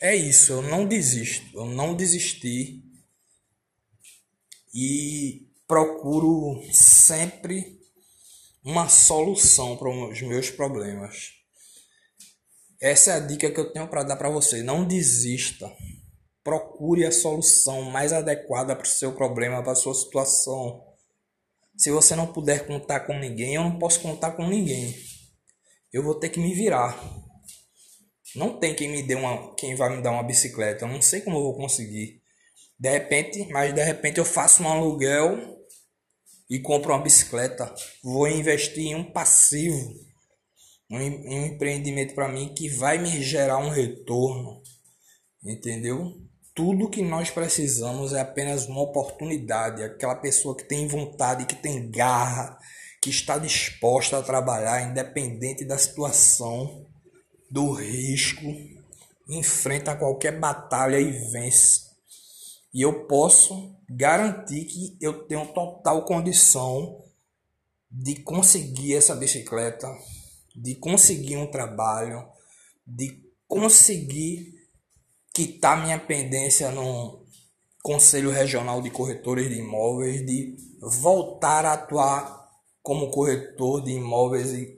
é 0.00 0.16
isso, 0.16 0.52
eu 0.52 0.62
não 0.62 0.86
desisto, 0.86 1.46
eu 1.56 1.66
não 1.66 1.94
desisti 1.94 2.82
e 4.74 5.46
procuro 5.66 6.62
sempre 6.72 7.78
uma 8.64 8.88
solução 8.88 9.76
para 9.76 9.88
os 9.88 10.20
meus 10.22 10.50
problemas. 10.50 11.32
Essa 12.80 13.10
é 13.10 13.14
a 13.14 13.20
dica 13.20 13.50
que 13.50 13.60
eu 13.60 13.70
tenho 13.72 13.88
para 13.88 14.02
dar 14.02 14.16
para 14.16 14.30
você. 14.30 14.62
Não 14.62 14.86
desista. 14.86 15.70
Procure 16.42 17.04
a 17.04 17.12
solução 17.12 17.82
mais 17.82 18.12
adequada 18.12 18.74
para 18.74 18.86
o 18.86 18.88
seu 18.88 19.12
problema, 19.12 19.62
para 19.62 19.72
a 19.72 19.76
sua 19.76 19.94
situação. 19.94 20.82
Se 21.76 21.90
você 21.90 22.16
não 22.16 22.32
puder 22.32 22.66
contar 22.66 23.00
com 23.00 23.18
ninguém, 23.18 23.54
eu 23.54 23.62
não 23.62 23.78
posso 23.78 24.00
contar 24.00 24.32
com 24.32 24.48
ninguém. 24.48 24.94
Eu 25.92 26.02
vou 26.02 26.14
ter 26.14 26.30
que 26.30 26.40
me 26.40 26.54
virar. 26.54 26.98
Não 28.34 28.58
tem 28.58 28.74
quem 28.74 28.88
me 28.88 29.02
dê 29.02 29.14
uma, 29.14 29.54
quem 29.54 29.74
vai 29.74 29.94
me 29.94 30.02
dar 30.02 30.12
uma 30.12 30.22
bicicleta. 30.22 30.84
Eu 30.84 30.88
não 30.88 31.02
sei 31.02 31.20
como 31.20 31.38
eu 31.38 31.42
vou 31.42 31.56
conseguir. 31.56 32.20
De 32.78 32.90
repente, 32.90 33.46
mas 33.50 33.74
de 33.74 33.82
repente 33.82 34.18
eu 34.18 34.24
faço 34.24 34.62
um 34.62 34.68
aluguel 34.68 35.58
e 36.48 36.58
compro 36.58 36.92
uma 36.92 37.02
bicicleta. 37.02 37.72
Vou 38.02 38.26
investir 38.28 38.86
em 38.86 38.94
um 38.94 39.04
passivo, 39.04 39.94
um, 40.90 40.96
um 40.96 41.46
empreendimento 41.46 42.14
para 42.14 42.28
mim 42.28 42.54
que 42.54 42.68
vai 42.68 42.98
me 42.98 43.22
gerar 43.22 43.58
um 43.58 43.68
retorno. 43.68 44.62
Entendeu? 45.44 46.14
Tudo 46.54 46.90
que 46.90 47.02
nós 47.02 47.30
precisamos 47.30 48.12
é 48.12 48.20
apenas 48.20 48.66
uma 48.66 48.82
oportunidade. 48.82 49.82
Aquela 49.82 50.16
pessoa 50.16 50.56
que 50.56 50.64
tem 50.64 50.86
vontade, 50.86 51.46
que 51.46 51.54
tem 51.54 51.90
garra, 51.90 52.58
que 53.00 53.10
está 53.10 53.38
disposta 53.38 54.18
a 54.18 54.22
trabalhar, 54.22 54.82
independente 54.82 55.64
da 55.64 55.78
situação, 55.78 56.86
do 57.50 57.72
risco, 57.72 58.46
enfrenta 59.28 59.96
qualquer 59.96 60.38
batalha 60.38 61.00
e 61.00 61.10
vence. 61.30 61.90
E 62.72 62.82
eu 62.82 63.06
posso 63.06 63.76
garantir 63.88 64.64
que 64.66 64.96
eu 65.00 65.26
tenho 65.26 65.52
total 65.52 66.04
condição 66.04 67.04
de 67.90 68.22
conseguir 68.22 68.94
essa 68.94 69.16
bicicleta, 69.16 69.88
de 70.54 70.76
conseguir 70.76 71.36
um 71.36 71.50
trabalho, 71.50 72.24
de 72.86 73.20
conseguir 73.48 74.54
quitar 75.32 75.82
minha 75.82 75.98
pendência 75.98 76.70
no 76.70 77.24
Conselho 77.82 78.30
Regional 78.30 78.80
de 78.80 78.90
Corretores 78.90 79.48
de 79.48 79.58
Imóveis, 79.58 80.24
de 80.24 80.56
voltar 80.80 81.64
a 81.64 81.72
atuar 81.72 82.48
como 82.82 83.10
corretor 83.10 83.82
de 83.82 83.92
imóveis 83.92 84.52
e 84.52 84.76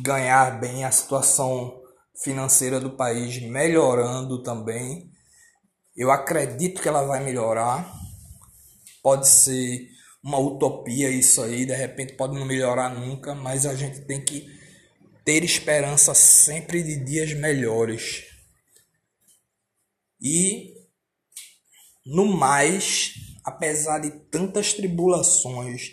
ganhar 0.00 0.58
bem 0.58 0.84
a 0.84 0.90
situação 0.90 1.82
financeira 2.22 2.80
do 2.80 2.96
país, 2.96 3.40
melhorando 3.42 4.42
também. 4.42 5.10
Eu 5.96 6.10
acredito 6.10 6.80
que 6.80 6.88
ela 6.88 7.04
vai 7.04 7.22
melhorar. 7.22 7.90
Pode 9.02 9.28
ser 9.28 9.88
uma 10.22 10.38
utopia 10.38 11.08
isso 11.08 11.40
aí, 11.42 11.64
de 11.64 11.74
repente 11.74 12.14
pode 12.14 12.34
não 12.34 12.44
melhorar 12.44 12.88
nunca, 12.88 13.34
mas 13.34 13.64
a 13.64 13.76
gente 13.76 14.00
tem 14.00 14.24
que 14.24 14.44
ter 15.24 15.44
esperança 15.44 16.14
sempre 16.14 16.82
de 16.82 17.04
dias 17.04 17.32
melhores. 17.32 18.24
E 20.20 20.74
no 22.04 22.26
mais, 22.26 23.14
apesar 23.44 24.00
de 24.00 24.10
tantas 24.30 24.72
tribulações, 24.72 25.92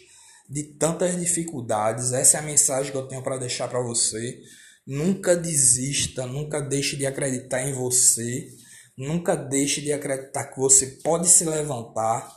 de 0.49 0.63
tantas 0.63 1.19
dificuldades. 1.19 2.11
Essa 2.13 2.37
é 2.37 2.39
a 2.39 2.43
mensagem 2.43 2.91
que 2.91 2.97
eu 2.97 3.07
tenho 3.07 3.23
para 3.23 3.37
deixar 3.37 3.67
para 3.67 3.81
você. 3.81 4.39
Nunca 4.85 5.35
desista, 5.35 6.25
nunca 6.25 6.61
deixe 6.61 6.95
de 6.97 7.05
acreditar 7.05 7.61
em 7.61 7.73
você. 7.73 8.49
Nunca 8.97 9.35
deixe 9.35 9.81
de 9.81 9.91
acreditar 9.91 10.45
que 10.45 10.59
você 10.59 10.87
pode 11.03 11.27
se 11.27 11.45
levantar. 11.45 12.29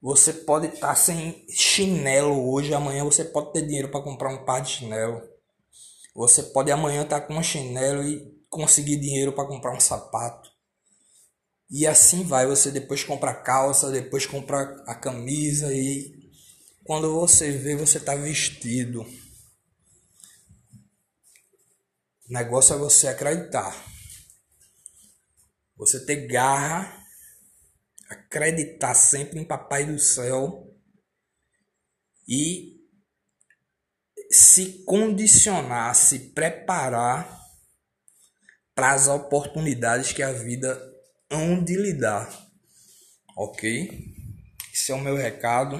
Você 0.00 0.32
pode 0.32 0.68
estar 0.68 0.94
sem 0.94 1.44
chinelo 1.50 2.52
hoje, 2.52 2.72
amanhã 2.72 3.04
você 3.04 3.24
pode 3.24 3.52
ter 3.52 3.66
dinheiro 3.66 3.90
para 3.90 4.02
comprar 4.02 4.32
um 4.32 4.44
par 4.44 4.60
de 4.60 4.70
chinelo. 4.70 5.20
Você 6.14 6.42
pode 6.42 6.70
amanhã 6.70 7.02
estar 7.02 7.22
com 7.22 7.34
um 7.34 7.42
chinelo 7.42 8.02
e 8.02 8.24
conseguir 8.48 8.96
dinheiro 8.96 9.32
para 9.32 9.48
comprar 9.48 9.74
um 9.74 9.80
sapato. 9.80 10.48
E 11.70 11.86
assim 11.86 12.22
vai, 12.22 12.46
você 12.46 12.70
depois 12.70 13.02
compra 13.02 13.34
calça, 13.34 13.90
depois 13.90 14.24
compra 14.24 14.82
a 14.86 14.94
camisa 14.94 15.72
e 15.74 16.14
quando 16.84 17.12
você 17.12 17.50
vê, 17.50 17.74
você 17.74 17.98
está 17.98 18.14
vestido. 18.14 19.04
O 22.28 22.32
negócio 22.32 22.74
é 22.74 22.78
você 22.78 23.06
acreditar. 23.06 23.84
Você 25.76 26.04
ter 26.04 26.26
garra, 26.26 26.92
acreditar 28.08 28.94
sempre 28.94 29.38
em 29.38 29.44
Papai 29.44 29.84
do 29.84 29.98
Céu 29.98 30.74
e 32.26 32.80
se 34.28 34.82
condicionar, 34.84 35.94
se 35.94 36.30
preparar 36.30 37.40
para 38.74 38.92
as 38.92 39.06
oportunidades 39.06 40.12
que 40.12 40.22
a 40.22 40.32
vida 40.32 40.76
hão 41.30 41.62
de 41.62 41.76
lhe 41.76 41.92
dar. 41.92 42.28
Ok? 43.36 44.14
Esse 44.74 44.90
é 44.90 44.94
o 44.94 45.00
meu 45.00 45.14
recado 45.14 45.78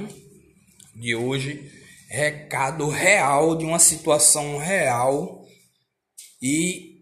de 0.94 1.16
hoje, 1.16 1.72
recado 2.08 2.88
real 2.88 3.58
de 3.58 3.64
uma 3.64 3.80
situação 3.80 4.58
real 4.58 5.45
e 6.40 6.96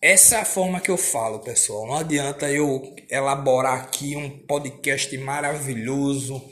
essa 0.00 0.36
é 0.36 0.40
a 0.40 0.44
forma 0.44 0.80
que 0.80 0.90
eu 0.90 0.96
falo, 0.96 1.40
pessoal. 1.40 1.86
Não 1.86 1.96
adianta 1.96 2.50
eu 2.50 2.94
elaborar 3.10 3.80
aqui 3.80 4.16
um 4.16 4.38
podcast 4.46 5.16
maravilhoso 5.18 6.42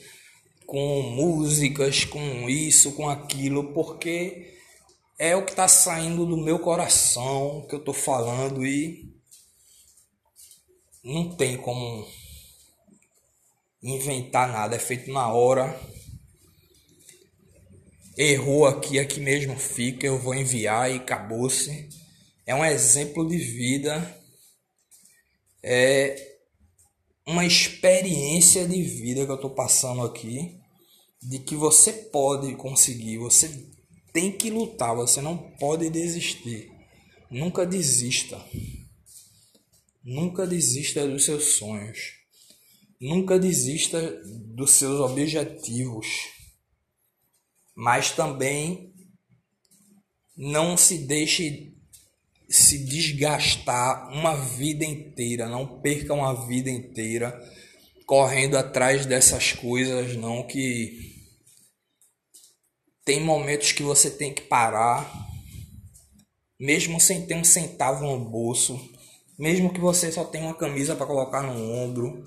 com 0.67 1.03
músicas, 1.03 2.05
com 2.05 2.49
isso, 2.49 2.93
com 2.93 3.09
aquilo, 3.09 3.73
porque 3.75 4.55
é 5.19 5.37
o 5.37 5.45
que 5.45 5.53
está 5.53 5.69
saindo 5.69 6.27
do 6.27 6.37
meu 6.37 6.59
coração 6.59 7.67
que 7.69 7.75
eu 7.75 7.79
estou 7.79 7.95
falando 7.95 8.67
e 8.67 9.15
não 11.05 11.37
tem 11.37 11.57
como 11.57 12.07
inventar 13.83 14.49
nada, 14.49 14.75
é 14.75 14.79
feito 14.79 15.13
na 15.13 15.31
hora 15.33 15.79
errou 18.17 18.67
aqui, 18.67 18.99
aqui 18.99 19.21
mesmo 19.21 19.57
fica, 19.59 20.07
eu 20.07 20.19
vou 20.19 20.35
enviar 20.35 20.91
e 20.91 20.97
acabou-se. 20.97 21.89
É 22.47 22.55
um 22.55 22.65
exemplo 22.65 23.27
de 23.27 23.37
vida, 23.37 24.23
é 25.63 26.39
uma 27.27 27.45
experiência 27.45 28.67
de 28.69 28.83
vida 28.83 29.25
que 29.25 29.31
eu 29.31 29.37
estou 29.37 29.51
passando 29.51 30.03
aqui, 30.03 30.61
de 31.23 31.39
que 31.39 31.57
você 31.57 31.93
pode 31.93 32.55
conseguir, 32.55 33.19
você 33.19 33.49
tem 34.13 34.31
que 34.31 34.51
lutar, 34.51 34.95
você 34.95 35.21
não 35.21 35.37
pode 35.37 35.89
desistir. 35.91 36.71
Nunca 37.31 37.67
desista. 37.67 38.41
Nunca 40.05 40.47
desista 40.47 41.07
dos 41.09 41.25
seus 41.25 41.55
sonhos. 41.55 42.13
Nunca 43.01 43.39
desista 43.39 44.01
dos 44.25 44.73
seus 44.73 45.01
objetivos 45.01 46.34
mas 47.75 48.11
também 48.11 48.93
não 50.37 50.77
se 50.77 50.99
deixe 50.99 51.73
se 52.49 52.85
desgastar 52.85 54.11
uma 54.13 54.37
vida 54.37 54.85
inteira, 54.85 55.49
não 55.49 55.81
perca 55.81 56.13
uma 56.13 56.47
vida 56.47 56.71
inteira 56.71 57.33
correndo 58.07 58.57
atrás 58.57 59.07
dessas 59.07 59.53
coisas, 59.53 60.15
não 60.17 60.47
que 60.47 61.15
tem 63.05 63.21
momentos 63.21 63.73
que 63.73 63.83
você 63.83 64.11
tem 64.11 64.33
que 64.33 64.43
parar, 64.43 65.11
mesmo 66.61 67.01
sem 67.01 67.27
ter 67.27 67.35
um 67.35 67.45
centavo 67.45 68.05
no 68.05 68.19
bolso, 68.19 68.79
mesmo 69.39 69.73
que 69.73 69.81
você 69.81 70.13
só 70.13 70.25
tenha 70.25 70.45
uma 70.45 70.55
camisa 70.55 70.95
para 70.95 71.07
colocar 71.07 71.43
no 71.43 71.73
ombro, 71.73 72.25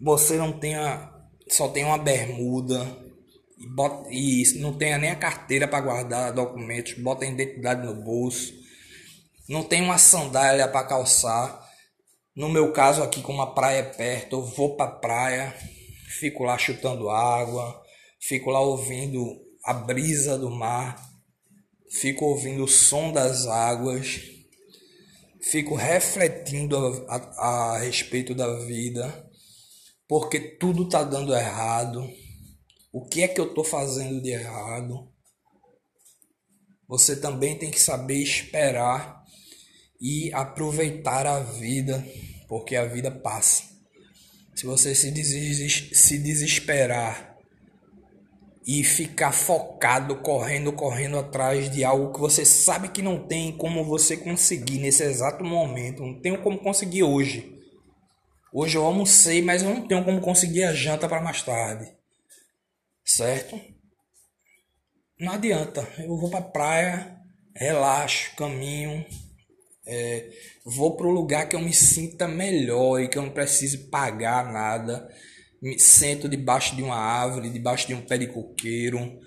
você 0.00 0.36
não 0.36 0.52
tenha 0.52 1.14
só 1.50 1.68
tem 1.68 1.84
uma 1.84 1.96
bermuda, 1.96 2.84
e, 3.58 3.66
bota, 3.66 4.08
e 4.10 4.42
não 4.60 4.72
tenha 4.72 4.98
nem 4.98 5.10
a 5.10 5.16
carteira 5.16 5.66
para 5.66 5.80
guardar 5.80 6.32
documentos, 6.32 6.94
bota 6.94 7.24
a 7.24 7.28
identidade 7.28 7.84
no 7.84 7.94
bolso, 7.94 8.54
não 9.48 9.64
tem 9.64 9.82
uma 9.82 9.98
sandália 9.98 10.68
para 10.68 10.86
calçar. 10.86 11.66
No 12.36 12.48
meu 12.48 12.72
caso 12.72 13.02
aqui, 13.02 13.20
com 13.20 13.32
uma 13.32 13.54
praia 13.54 13.82
perto, 13.82 14.36
eu 14.36 14.42
vou 14.44 14.76
para 14.76 14.90
a 14.90 14.94
praia, 14.94 15.54
fico 16.20 16.44
lá 16.44 16.56
chutando 16.56 17.10
água, 17.10 17.82
fico 18.20 18.50
lá 18.50 18.60
ouvindo 18.60 19.36
a 19.64 19.74
brisa 19.74 20.38
do 20.38 20.50
mar, 20.50 21.02
fico 21.90 22.26
ouvindo 22.26 22.62
o 22.62 22.68
som 22.68 23.10
das 23.10 23.46
águas, 23.46 24.20
fico 25.50 25.74
refletindo 25.74 26.76
a, 27.08 27.16
a, 27.16 27.74
a 27.74 27.78
respeito 27.78 28.34
da 28.34 28.60
vida, 28.60 29.26
porque 30.06 30.38
tudo 30.38 30.88
tá 30.88 31.02
dando 31.02 31.34
errado 31.34 32.08
o 32.98 33.04
que 33.04 33.22
é 33.22 33.28
que 33.28 33.40
eu 33.40 33.46
estou 33.46 33.62
fazendo 33.62 34.20
de 34.20 34.30
errado? 34.30 35.08
Você 36.88 37.14
também 37.14 37.56
tem 37.56 37.70
que 37.70 37.80
saber 37.80 38.20
esperar 38.20 39.22
e 40.00 40.32
aproveitar 40.34 41.24
a 41.24 41.38
vida, 41.38 42.04
porque 42.48 42.74
a 42.74 42.86
vida 42.86 43.08
passa. 43.08 43.62
Se 44.56 44.66
você 44.66 44.96
se, 44.96 45.12
des 45.12 45.90
se 45.92 46.18
desesperar 46.18 47.36
e 48.66 48.82
ficar 48.82 49.30
focado, 49.30 50.16
correndo, 50.16 50.72
correndo 50.72 51.20
atrás 51.20 51.70
de 51.70 51.84
algo 51.84 52.12
que 52.12 52.18
você 52.18 52.44
sabe 52.44 52.88
que 52.88 53.00
não 53.00 53.28
tem 53.28 53.56
como 53.56 53.84
você 53.84 54.16
conseguir 54.16 54.80
nesse 54.80 55.04
exato 55.04 55.44
momento, 55.44 56.02
não 56.02 56.20
tenho 56.20 56.42
como 56.42 56.58
conseguir 56.58 57.04
hoje. 57.04 57.56
Hoje 58.52 58.76
eu 58.76 58.84
almocei, 58.84 59.40
mas 59.40 59.62
eu 59.62 59.72
não 59.72 59.86
tenho 59.86 60.04
como 60.04 60.20
conseguir 60.20 60.64
a 60.64 60.74
janta 60.74 61.08
para 61.08 61.22
mais 61.22 61.42
tarde 61.44 61.97
certo? 63.08 63.60
Não 65.18 65.32
adianta. 65.32 65.86
Eu 65.98 66.16
vou 66.16 66.30
para 66.30 66.42
praia, 66.42 67.16
relaxo, 67.56 68.34
caminho, 68.36 69.04
É, 69.90 70.30
vou 70.66 70.96
para 70.98 71.06
o 71.06 71.10
lugar 71.10 71.48
que 71.48 71.56
eu 71.56 71.60
me 71.60 71.72
sinta 71.72 72.28
melhor 72.28 73.00
e 73.00 73.08
que 73.08 73.16
eu 73.16 73.22
não 73.22 73.30
precise 73.30 73.88
pagar 73.88 74.52
nada. 74.52 75.08
Me 75.62 75.78
sento 75.78 76.28
debaixo 76.28 76.76
de 76.76 76.82
uma 76.82 76.96
árvore, 76.96 77.48
debaixo 77.50 77.86
de 77.86 77.94
um 77.94 78.02
pé 78.02 78.18
de 78.18 78.26
coqueiro 78.26 79.18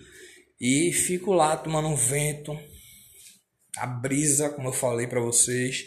e 0.60 0.94
fico 0.94 1.34
lá 1.34 1.58
tomando 1.58 1.88
um 1.88 1.96
vento, 1.96 2.56
a 3.76 3.88
brisa, 3.88 4.52
como 4.52 4.68
eu 4.70 4.74
falei 4.74 5.08
para 5.08 5.20
vocês, 5.20 5.84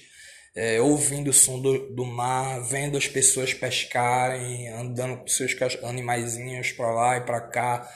é, 0.54 0.80
ouvindo 0.80 1.30
o 1.30 1.32
som 1.32 1.60
do, 1.60 1.94
do 1.94 2.04
mar, 2.04 2.60
vendo 2.62 2.96
as 2.96 3.08
pessoas 3.08 3.52
pescarem, 3.52 4.68
andando 4.68 5.18
com 5.18 5.26
seus 5.26 5.54
animaizinhos 5.82 6.72
para 6.72 6.92
lá 6.92 7.16
e 7.16 7.22
para 7.22 7.40
cá. 7.40 7.88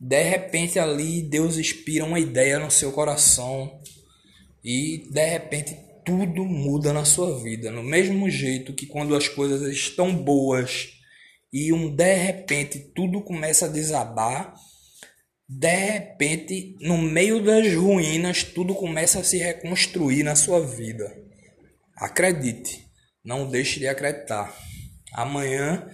De 0.00 0.22
repente 0.22 0.78
ali 0.78 1.22
Deus 1.22 1.58
inspira 1.58 2.04
uma 2.04 2.20
ideia 2.20 2.58
no 2.58 2.70
seu 2.70 2.92
coração 2.92 3.80
e 4.64 5.08
de 5.10 5.26
repente 5.26 5.76
tudo 6.04 6.44
muda 6.44 6.92
na 6.92 7.04
sua 7.04 7.38
vida. 7.42 7.70
No 7.70 7.82
mesmo 7.82 8.30
jeito 8.30 8.72
que 8.72 8.86
quando 8.86 9.16
as 9.16 9.28
coisas 9.28 9.62
estão 9.62 10.14
boas 10.14 10.90
e 11.52 11.72
um 11.72 11.94
de 11.94 12.14
repente 12.14 12.78
tudo 12.94 13.20
começa 13.20 13.66
a 13.66 13.68
desabar, 13.68 14.54
de 15.52 15.74
repente, 15.74 16.76
no 16.80 16.96
meio 16.96 17.42
das 17.42 17.74
ruínas, 17.74 18.44
tudo 18.44 18.72
começa 18.72 19.18
a 19.18 19.24
se 19.24 19.36
reconstruir 19.36 20.22
na 20.22 20.36
sua 20.36 20.64
vida. 20.64 21.12
Acredite, 22.00 22.90
não 23.22 23.46
deixe 23.46 23.78
de 23.78 23.86
acreditar. 23.86 24.56
Amanhã 25.12 25.86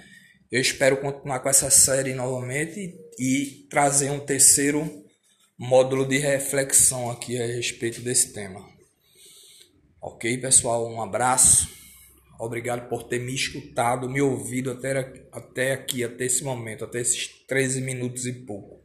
eu 0.53 0.61
espero 0.61 0.99
continuar 0.99 1.41
com 1.41 1.49
essa 1.49 1.69
série 1.69 2.15
novamente 2.15 2.95
e 3.19 3.67
trazer 3.69 4.11
um 4.11 4.21
terceiro 4.21 5.05
módulo 5.59 6.07
de 6.07 6.19
reflexão 6.19 7.11
aqui 7.11 7.37
a 7.43 7.45
respeito 7.45 8.01
desse 8.03 8.33
tema. 8.33 8.65
Ok, 10.01 10.39
pessoal? 10.39 10.89
Um 10.89 11.03
abraço. 11.03 11.69
Obrigado 12.39 12.89
por 12.89 13.03
ter 13.03 13.19
me 13.19 13.35
escutado, 13.35 14.09
me 14.09 14.21
ouvido 14.21 14.71
até, 14.71 15.27
até 15.33 15.73
aqui, 15.73 16.05
até 16.05 16.27
esse 16.27 16.45
momento, 16.45 16.85
até 16.85 17.01
esses 17.01 17.27
13 17.49 17.81
minutos 17.81 18.27
e 18.27 18.33
pouco. 18.33 18.76